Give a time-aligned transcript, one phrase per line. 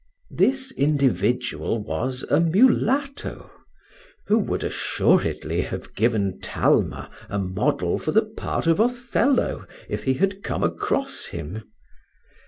[0.31, 3.51] This individual was a mulatto,
[4.25, 10.15] who would assuredly have given Talma a model for the part of Othello, if he
[10.15, 11.65] had come across him.